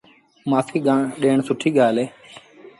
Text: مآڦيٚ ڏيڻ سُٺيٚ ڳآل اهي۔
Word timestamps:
مآڦيٚ 0.49 0.85
ڏيڻ 1.21 1.37
سُٺيٚ 1.47 1.75
ڳآل 1.77 1.95
اهي۔ 2.01 2.05